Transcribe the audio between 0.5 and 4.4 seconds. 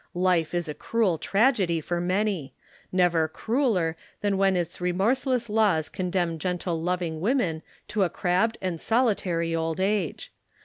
is a cruel tragedy for many never crueller than